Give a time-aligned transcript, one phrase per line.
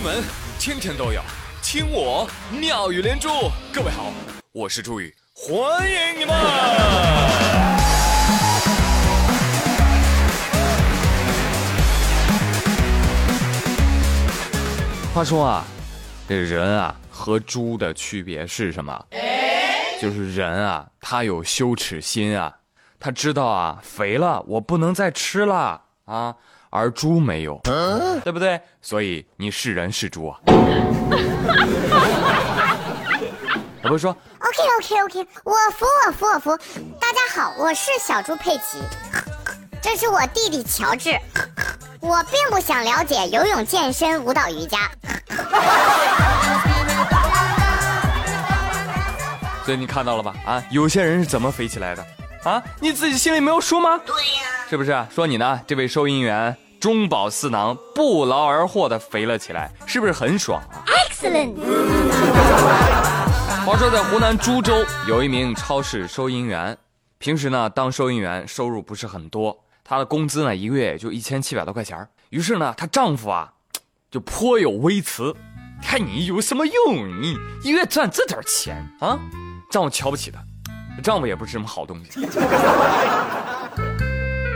[0.00, 0.24] 新闻
[0.58, 1.20] 天天都有，
[1.62, 2.26] 听我
[2.58, 3.28] 妙语连珠。
[3.70, 4.10] 各位好，
[4.50, 6.34] 我是朱宇，欢迎你们。
[15.12, 15.64] 话说啊，
[16.26, 19.04] 这人啊和猪的区别是什么？
[20.00, 22.50] 就是人啊，他有羞耻心啊，
[22.98, 26.34] 他知道啊，肥了我不能再吃了啊。
[26.70, 27.60] 而猪没有，
[28.22, 28.60] 对不对？
[28.80, 30.38] 所以你是人是猪啊？
[33.82, 36.56] 我不是说，OK OK OK，我服我服我服。
[37.00, 38.78] 大家好，我是小猪佩奇，
[39.82, 41.18] 这是我弟弟乔治。
[41.98, 44.88] 我并不想了解游泳、健身、舞蹈、瑜伽。
[49.64, 50.34] 所以你看到了吧？
[50.46, 52.06] 啊，有些人是怎么飞起来的？
[52.44, 54.00] 啊，你自己心里没有数吗？
[54.06, 54.96] 对呀，是不是？
[55.10, 61.56] 说你呢，这位收银员中饱私囊，不劳而获的肥了起来，是不是很爽啊？Excellent。
[63.66, 64.72] 话说在湖南株洲
[65.08, 66.78] 有一名超市收银员，
[67.18, 73.52] 平时呢当收银员收入不是很多，她的工资呢一个月也就一千七百多块钱于是呢她丈夫啊
[74.08, 75.34] 就颇有微词，
[75.82, 77.20] 看你有什么用？
[77.20, 79.18] 你一月赚这点钱啊？
[79.68, 80.38] 丈夫瞧不起她。
[81.02, 82.20] 丈夫也不是什么好东西，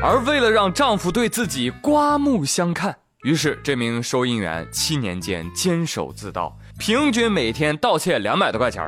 [0.06, 8.86] 而为了让丈夫对自己刮目相看，于是这名收银员七年间坚守自盗，平均每天盗窃两百多块钱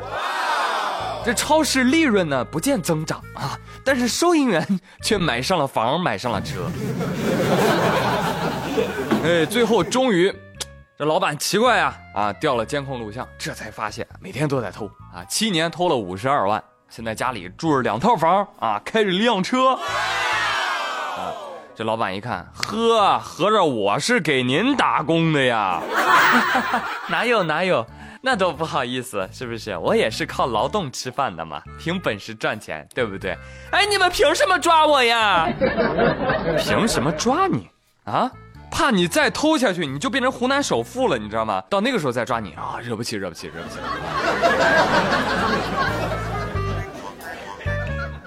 [1.24, 4.62] 这超市利润呢不见增长啊，但是收银员
[5.02, 6.70] 却买上了房，买上了车。
[9.24, 10.30] 哎，最后终于，
[10.98, 16.62] 这老板奇怪呀啊，调了监控录像，这才发现每天都在偷啊，七年偷了五十二万。
[16.90, 19.78] 现在家里住着两套房啊，开着辆车。
[21.16, 21.32] 啊，
[21.74, 25.80] 这老板一看，呵，合着我是给您打工的呀？
[27.08, 27.86] 哪有哪有，
[28.20, 29.76] 那多不好意思，是不是？
[29.78, 33.36] 我也是靠劳动吃饭的嘛，凭本事赚钱，对不对？
[33.70, 35.48] 哎，你们凭什么抓我呀？
[36.58, 37.70] 凭什么抓你
[38.04, 38.30] 啊？
[38.70, 41.62] 怕你再偷下去，你就变成湖南首富了，你知道吗？
[41.70, 43.78] 到那个时候再抓你啊，惹不起，惹不起，惹不起。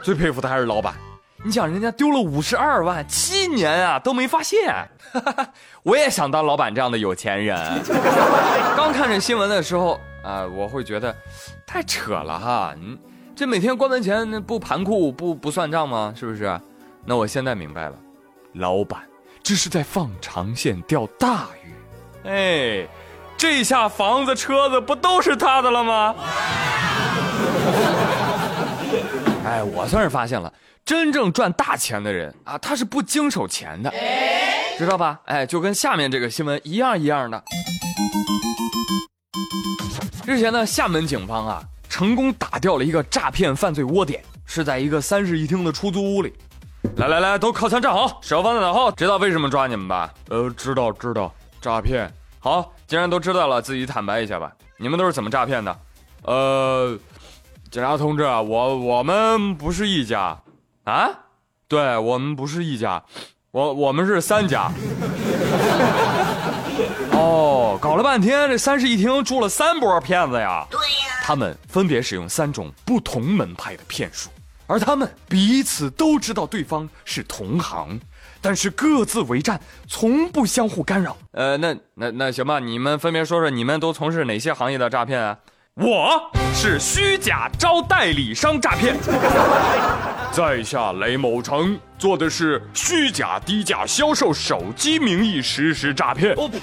[0.01, 0.95] 最佩服的还是老板，
[1.43, 4.75] 你想人家丢了五十二万，七年啊都没发现，
[5.83, 7.57] 我也想当老板这样的有钱人。
[8.75, 11.15] 刚看这新闻的时候啊，我会觉得
[11.65, 12.97] 太扯了哈，你
[13.35, 16.13] 这每天关门前不盘库不不算账吗？
[16.15, 16.59] 是不是？
[17.05, 17.93] 那我现在明白了，
[18.55, 19.01] 老板
[19.41, 21.73] 这是在放长线钓大鱼。
[22.29, 22.85] 哎，
[23.37, 26.15] 这下房子车子不都是他的了吗？
[29.45, 30.51] 哎，我算是发现了，
[30.85, 33.93] 真正赚大钱的人啊，他是不经手钱的，
[34.77, 35.19] 知道吧？
[35.25, 37.43] 哎，就跟下面这个新闻一样一样的。
[40.25, 46.33] 之前呢，厦门警方啊，成功打掉了一个诈骗犯罪窝点，是在一个三室一厅的出租屋里。
[46.95, 48.91] 来来来，都靠墙站好，手放在脑后。
[48.93, 50.11] 知道为什么抓你们吧？
[50.29, 52.11] 呃，知道知道，诈骗。
[52.39, 54.51] 好，既然都知道了，自己坦白一下吧。
[54.77, 55.79] 你们都是怎么诈骗的？
[56.23, 56.97] 呃。
[57.69, 60.35] 警察同志啊，我我们不是一家，
[60.89, 61.09] 啊？
[61.67, 63.03] 对我们不是一家，
[63.51, 64.71] 我我们是三家。
[67.13, 70.65] 哦，搞了半天，这三室一厅住了三波骗子呀。
[70.71, 71.19] 对呀。
[71.21, 74.31] 他们分别使用三种不同门派的骗术，
[74.65, 77.99] 而他们彼此都知道对方是同行，
[78.41, 81.15] 但是各自为战，从不相互干扰。
[81.33, 85.37] 呃，那那那行吧，你们分别说说，你们都从事哪些行业的诈骗啊？
[85.81, 88.97] 我是虚假招代理商诈骗，
[90.29, 96.35] 在下雷某成做的是虚假低价销售手机名义实施诈骗。
[96.35, 96.59] 我呸！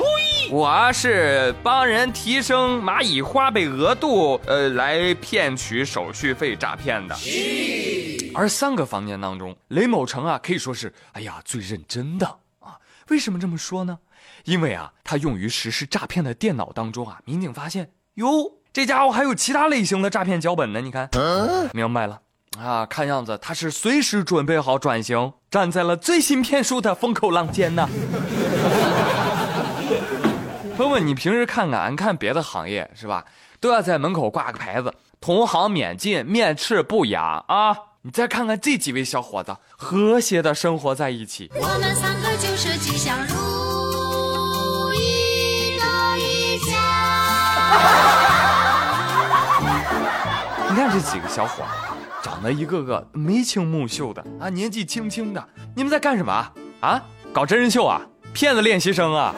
[0.50, 7.16] 我是帮人提升蚂蚁花呗额度，呃，来骗取手续费诈骗的。
[8.34, 12.26] 而三个房间当中，雷某成啊可以说是哎呀最认真的
[12.58, 12.76] 啊。
[13.08, 13.98] 为什么这么说呢？
[14.44, 18.52] 因为啊，他用于实施诈骗的电脑当中啊，民警发现哟。
[18.76, 21.08] 这家伙还有其他类型的诈骗脚本呢，你看，
[21.72, 22.20] 明白了
[22.58, 22.84] 啊？
[22.84, 27.88] 看样子他是随时准备好转型，站在了最新骗术的风口浪尖呢。
[30.76, 33.24] 问问你平时看俺看别的行业是吧，
[33.60, 34.92] 都要在门口挂个牌子，
[35.22, 37.74] 同行免进，面斥不雅啊！
[38.02, 41.50] 你再看看这几位小伙子，和谐的生活在一起。
[41.54, 43.65] 我们三个就是吉祥如
[50.76, 51.64] 你看这几个小伙，
[52.22, 55.42] 长得一个个眉清目秀的啊，年纪轻轻的，
[55.74, 56.30] 你们在干什么
[56.80, 57.02] 啊？
[57.32, 57.98] 搞真人秀啊？
[58.34, 59.34] 骗子练习生啊？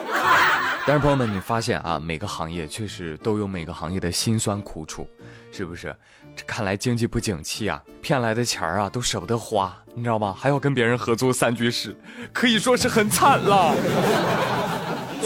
[0.85, 5.07] 但是朋友们，你发现啊，每个行业确实都有每个行业的辛酸苦楚，
[5.49, 5.95] 是不是？
[6.35, 10.35] 这看来经济不景气啊，骗来的钱啊都舍不得花，你知道吗？
[10.37, 11.95] 还要跟别人合租三居室，
[12.33, 13.73] 可以说是很惨了。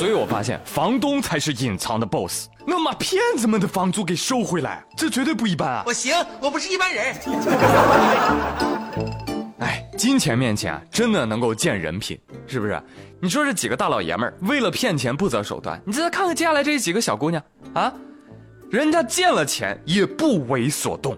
[0.03, 5.83] 所以我发现，房东才是隐藏的 boss，能把骗子们的房租给收回来，这绝对不一般啊！
[5.88, 7.15] 我行，我不是一般人。
[9.59, 12.77] 哎，金钱面前啊，真的能够见人品，是不是？
[13.21, 17.41] 你说这几个大老爷们儿为了骗钱不择手段，你再看看接下来这几个小姑娘
[17.73, 17.89] 啊，
[18.69, 21.17] 人家见了钱也不为所动。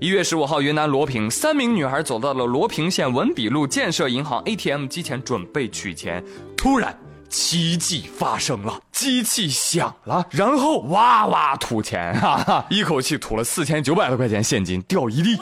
[0.00, 6.22] 一月十五号，云南罗平，三名女孩走到了罗平县文笔路建设银行 ATM 机前准备取钱，
[6.54, 6.94] 突然
[7.32, 15.40] 奇迹发生了，机器响了，然后哇哇吐钱，哈哈，一口气吐了四千九百多块钱现金掉一地。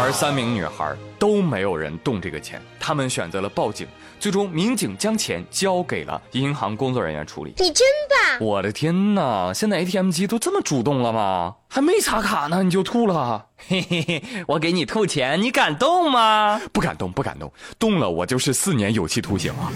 [0.00, 3.86] 而三名女孩都没有人动这个钱，他们选择了报警。
[4.18, 7.52] 最终，民警将钱交给了银行工作人员处理。
[7.58, 8.46] 你真棒！
[8.46, 11.54] 我的天哪，现在 ATM 机都这么主动了吗？
[11.68, 13.44] 还没插卡呢你就吐了？
[13.68, 16.58] 嘿嘿嘿，我给你吐钱，你敢动吗？
[16.72, 19.70] 不敢动，不敢动，动了我就是四年有期徒刑啊。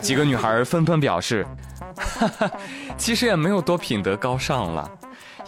[0.00, 1.44] 几个女孩纷纷表示，
[1.96, 2.50] 哈哈，
[2.96, 4.88] 其实也没有多品德高尚了。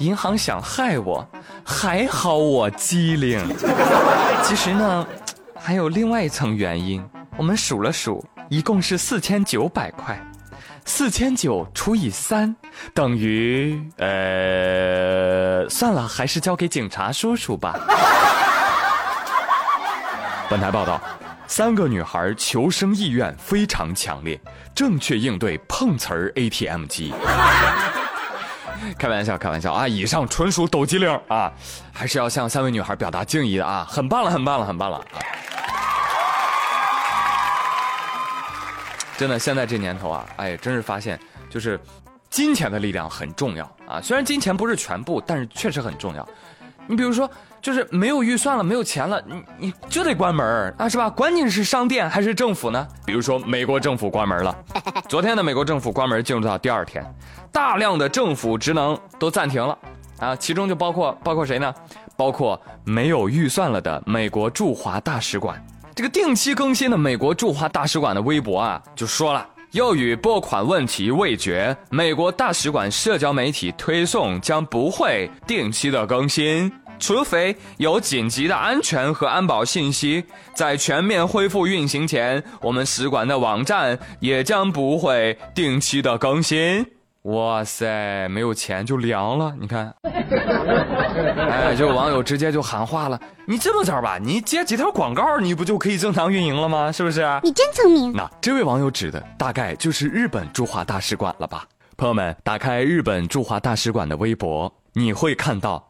[0.01, 1.27] 银行想害我，
[1.63, 3.39] 还好我机灵。
[4.43, 5.07] 其实呢，
[5.55, 7.05] 还有另外一层原因。
[7.37, 10.19] 我们数了数，一共是四千九百块，
[10.87, 12.57] 四千九除以三
[12.95, 13.79] 等于……
[13.99, 17.79] 呃，算了，还是交给警察叔叔吧。
[20.49, 20.99] 本台报道，
[21.47, 24.41] 三个女孩求生意愿非常强烈，
[24.75, 27.13] 正确应对碰瓷儿 ATM 机。
[28.99, 29.87] 开玩笑，开玩笑啊！
[29.87, 31.53] 以上纯属抖机灵啊，
[31.93, 33.87] 还是要向三位女孩表达敬意的啊！
[33.89, 35.19] 很棒了，很棒了，很棒了啊！
[39.17, 41.19] 真的，现在这年头啊，哎，真是发现
[41.49, 41.79] 就是
[42.31, 44.01] 金钱的力量很重要啊！
[44.01, 46.27] 虽然金钱不是全部，但是确实很重要。
[46.91, 47.31] 你比如说，
[47.63, 51.09] 就是没有预算了，没有钱了，你你就得关门啊，是吧？
[51.09, 52.85] 管你是商店还是政府呢？
[53.07, 54.53] 比如说，美国政府关门了，
[55.09, 57.05] 昨天的美国政府关门进入到第二天。
[57.53, 59.79] 大量的政府职能都暂停了，
[60.19, 61.73] 啊，其中就包括包括谁呢？
[62.17, 65.65] 包括没有预算了的美国驻华大使馆。
[65.95, 80.25] 这个定期更新的美国驻华大使馆的微博啊，就说了，又与拨款问题未决，美国大使馆社交媒体推送将不会定期的更新，除非有紧急的安全和安保信息。
[80.55, 86.85] 在全面恢复运行前，我们使馆的网站也将不会定期的更新。
[87.25, 96.91] 哇塞，没有钱就凉了，你看， 哎，就网友直接就喊话了，你这么着吧，你接几条广告，你不就可以正常运营了吗？
[96.91, 97.23] 是不是？
[97.43, 98.13] 你真聪明。
[98.13, 101.67] 那这位网友指的大概就是日本驻华大使馆了吧？
[101.99, 105.87] 朋友们，打开日本驻华大使馆的微博，你会看到。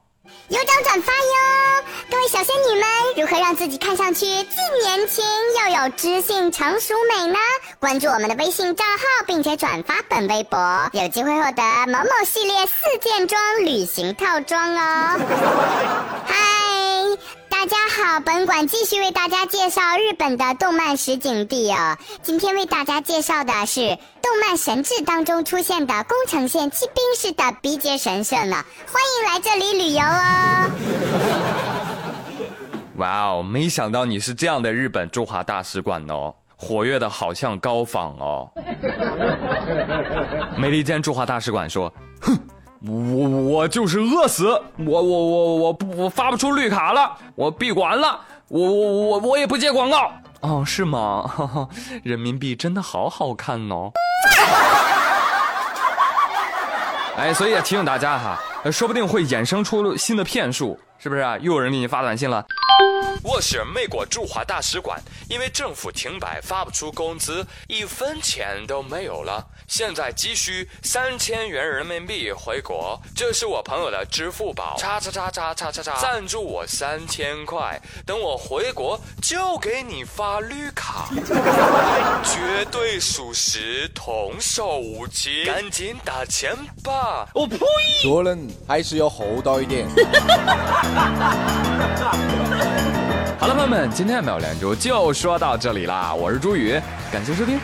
[0.49, 1.85] 有奖转发哟！
[2.11, 5.25] 各位小仙女们，如何让自己看上去既年轻
[5.59, 7.38] 又有知性成熟美呢？
[7.81, 15.19] 关注我们的微信账号，并且转发本微博，有机会获得某某系列四件装旅行套装哦！
[16.29, 16.37] 嗨。
[17.49, 21.96] 大家好，本馆继续为大家介绍日本的动漫实景地哦。
[22.22, 30.70] 今天为大家介绍的是动漫神志当中出现的宫城县骑兵式的鼻节神社呢，欢迎来这里旅游哦。
[32.96, 38.50] 哇哦，没想到你是这样的日本驻华大使馆哦，活跃的好像高仿哦。
[40.58, 41.90] 美利坚驻华大使馆说，
[42.20, 42.38] 哼。
[42.82, 51.31] 我我就是饿死，我我我我不我发不出绿卡了，我闭馆了，我我我我也不接广告哦，是吗？
[52.02, 53.93] 人民币真的好好看哦。
[57.19, 58.40] 哎，所以也提醒大家哈，
[58.72, 61.20] 说不定会衍生出新的骗术，是不是？
[61.43, 62.43] 又有人给你发短信了。
[63.22, 69.46] 我是美国驻华大使馆，因为政府停摆，发不出工资，一分钱都没有了。
[69.69, 81.08] 现在急需三千元人民币回国，这是我朋友的支付宝，叉叉叉叉叉叉叉，赞助我三千块，等我回国就给你发绿卡，
[82.25, 87.29] 绝对属实，童叟无欺，赶紧打钱吧！
[87.34, 87.58] 我呸！
[88.03, 89.87] 做人还是要厚道一点。
[93.41, 96.13] 好了，朋友们，今天的妙连珠就说到这里啦！
[96.15, 96.79] 我是朱宇，
[97.11, 97.59] 感谢收听，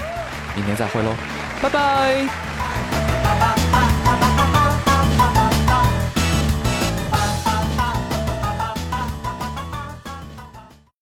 [0.54, 1.14] 明天再会喽，
[1.60, 2.55] 拜拜。